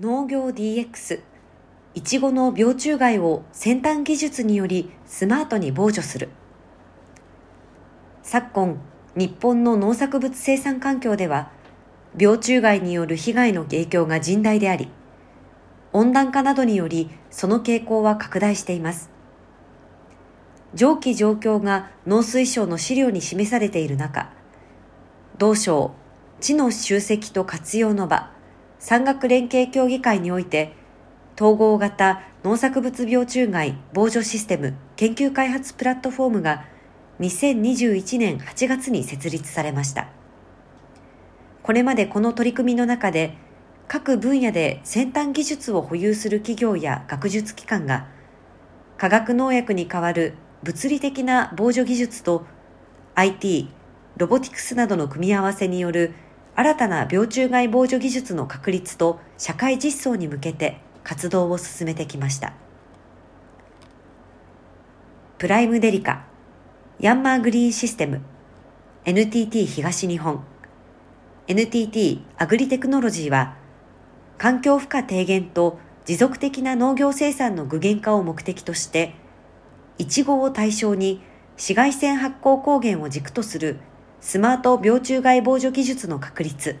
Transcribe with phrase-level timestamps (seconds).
[0.00, 1.20] 農業 DX
[1.92, 6.30] いちごの病虫害を先端技術によりスマートに防除する。
[8.22, 8.80] 昨今
[9.16, 11.50] 日本の農作物生産環境では
[12.18, 14.88] 病虫害による被害の影響が甚大であり
[15.92, 19.10] 温暖化などによりその傾向は拡大しています。
[20.72, 24.32] 上記状況が農水省の資料に示されている中
[25.36, 25.92] 同省
[26.40, 28.30] 知の集積と活用の場
[28.82, 30.72] 産学連携協議会において、
[31.36, 36.64] 統合型農作物病虫害防除システム研究開発プラットフォームが
[37.20, 40.08] 2021年8月に設立されました。
[41.62, 43.36] これまでこの取り組みの中で、
[43.86, 48.08] 各分野で先端技術を保有する企業や学術機関が、
[48.98, 52.46] 化学農薬に代わる物理的な防除技術と
[53.14, 53.68] IT、
[54.16, 56.14] ロボティクスなどの組み合わせによる
[56.54, 62.52] 新たな病虫害防除技術の確立と社会実装に向けて活動を進めてきました。
[65.38, 66.24] プライムデリカ、
[67.00, 68.20] ヤンマーグリーンシステム、
[69.04, 70.44] NTT 東日本、
[71.48, 73.56] NTT アグリテクノロジーは、
[74.38, 79.14] 環境負荷低減と持続的な農業生産の具現化を目的として、
[79.98, 81.22] イチゴを対象に
[81.54, 83.78] 紫外線発光光源を軸とする
[84.22, 86.76] スマート病虫害防除技術の確立、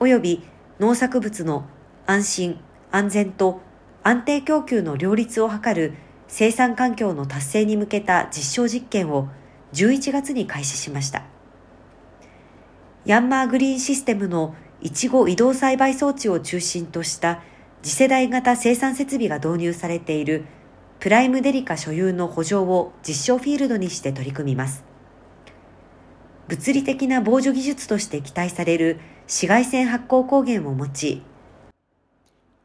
[0.00, 0.42] 及び
[0.80, 1.64] 農作物の
[2.06, 3.60] 安心、安全と
[4.02, 5.94] 安定供給の両立を図る
[6.26, 9.28] 生産環境の達成に向けた実証実験を
[9.74, 11.22] 11月に開始しました。
[13.04, 17.44] ヤンマーグリーンシステムのいちご移動栽培装置を中心とした
[17.82, 20.46] 次世代型生産設備が導入されている
[20.98, 24.93] プライムデリカ所有の補助を実証フィールドにして取り組みます。
[26.48, 31.22] 物理的な防除技術として期待される紫外線発光光源を用い、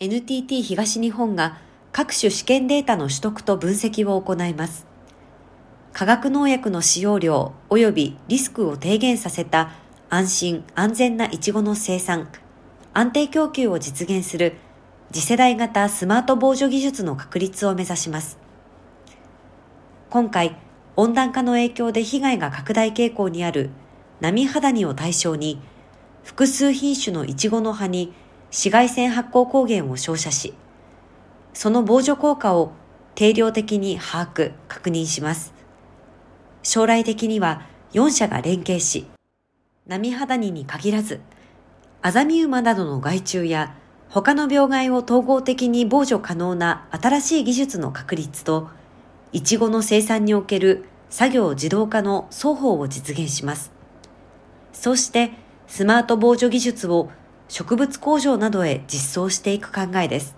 [0.00, 1.58] NTT 東日本が
[1.92, 4.86] 各種試験データの取得と分析を行います。
[5.92, 9.70] 化学農薬の使用量及びリスクを低減させた
[10.10, 12.28] 安心安全なイチゴの生産、
[12.92, 14.56] 安定供給を実現する
[15.12, 18.38] 次世代型スマート防除技術の確立を目指します。
[20.10, 20.56] 今回、
[20.96, 23.70] 温暖化の影響で被害が拡大傾向にある
[24.20, 25.60] 波肌にを対象に、
[26.24, 28.14] 複数品種のイチゴの葉に
[28.48, 30.54] 紫外線発光光源を照射し、
[31.52, 32.72] その防除効果を
[33.14, 35.52] 定量的に把握、確認します。
[36.62, 39.06] 将来的には4社が連携し、
[39.86, 41.20] 波肌にに限らず、
[42.00, 43.74] アザミウマなどの害虫や
[44.08, 48.70] 他の病害を統合的に防除可能な新しい技術の確立と、
[49.32, 53.72] いちごの生産における作業自動化の双方を実現します。
[54.72, 55.32] そして
[55.66, 57.10] スマート防除技術を
[57.48, 60.36] 植物工場などへ実装していく考えです。